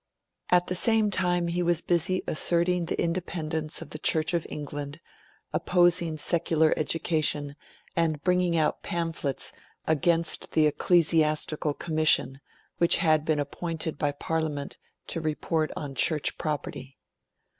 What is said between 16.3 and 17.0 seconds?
Property.